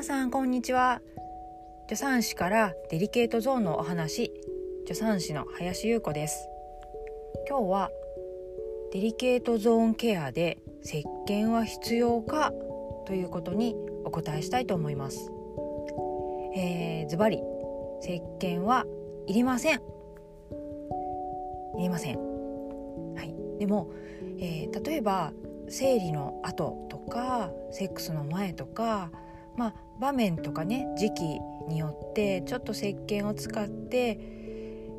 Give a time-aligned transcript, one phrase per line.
[0.00, 1.02] 皆さんこんにちは。
[1.82, 4.32] 助産師からデリケートゾーンのお話。
[4.86, 6.48] 助産師の林優子です。
[7.46, 7.90] 今日は
[8.94, 12.50] デリケートゾーンケアで石鹸は必要か？
[13.04, 13.76] ということに
[14.06, 15.30] お答えしたいと思います。
[16.56, 17.42] えー、ズバリ
[18.00, 18.86] 石鹸は
[19.26, 19.82] いりません。
[21.78, 22.16] いりません。
[22.16, 23.34] はい。
[23.58, 23.90] でも、
[24.38, 25.34] えー、例えば
[25.68, 29.10] 生理の後とかセックスの前とか
[29.58, 31.22] まあ場面とかね時期
[31.68, 34.18] によってちょっと石鹸を使って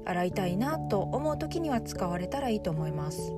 [0.05, 3.33] 洗いたいなと思う時には使われたらいいと思います。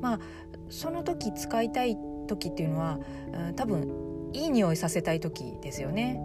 [0.00, 0.20] まあ
[0.68, 1.96] その時使いたい
[2.28, 2.98] 時っていうのは、
[3.32, 6.20] うん、多分いい匂いさせたい時ですよね。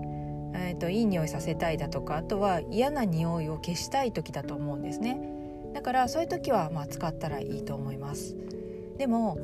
[0.55, 5.19] えーと、いい匂いさせたいだとかあとは嫌な匂いを消したい時だと思うんですね
[5.73, 8.35] だからそういう時はまあ使ったらいいと思います
[8.97, 9.37] でも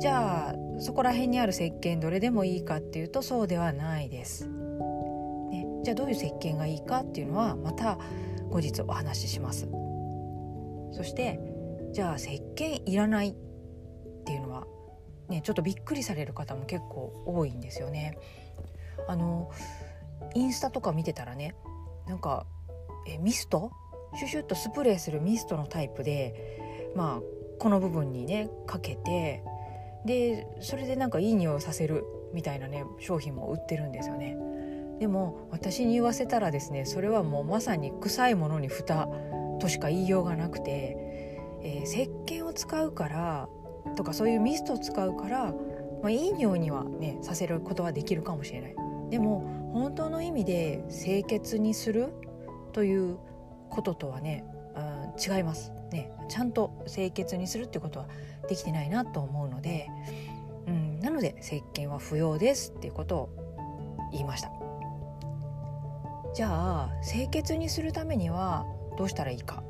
[0.00, 4.46] じゃあそこら辺にある石鹸どれでもいいかっていうとそうではないです。
[4.48, 7.98] ね、じゃあどういう石鹸がいいかっていうのはまた
[8.50, 9.68] 後日お話しします。
[10.92, 11.40] そして
[11.92, 13.34] じゃあ石鹸いらないっ
[14.24, 14.66] ていうのは
[15.28, 18.18] ねちょっとびっくりされる方も結構多いんですよね。
[19.08, 19.50] あの
[20.34, 21.54] インスタとか見てたらね
[22.06, 22.46] なんか
[23.06, 23.70] えミスト？
[24.16, 27.22] シュシュッとスプレーするミストのタイプでまあ
[27.58, 29.42] この部分にねかけて
[30.04, 34.36] でそれでなんかいい匂いをさせるみたいなね商品も売ってるんですよね。
[34.98, 39.08] でも私に言わせたらですねそれはもうまさに臭いものに蓋
[39.60, 40.96] としか言いようがなくて、
[41.62, 43.48] えー、石鹸を使うから
[43.96, 45.52] とかそういうミストを使うから、
[46.02, 48.74] まあ、いい匂いにはねさせることはできるかもしれない。
[49.10, 52.12] でも本当の意味で清潔にする
[52.72, 53.18] という
[53.70, 54.44] こととはね、
[54.76, 55.72] うん、違います。
[55.90, 56.12] ね。
[56.28, 58.08] ちゃんと清潔にするってことは
[58.48, 59.88] できてないなと思うので、
[60.66, 64.50] うん、なので石鹸は不要ですっていうことを言いました。
[66.34, 68.66] じゃあ清潔にするためには
[68.98, 69.62] どうしたらいいか、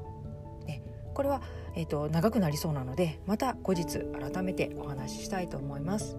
[0.67, 0.83] ね、
[1.13, 1.43] これは、
[1.77, 6.17] えーと、長くなりそうなのでまた後日改めてお話ししたいと思います。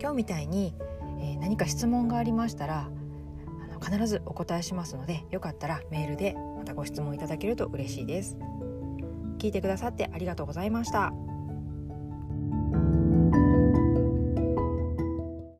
[0.00, 0.74] 今日みたいに、
[1.20, 8.36] えー、何か質問がありましたらあの必ずお答えしますのでよかったらメールでまたご質問いただけると嬉しいです
[9.38, 11.27] 聞いてくださってありがとうございました。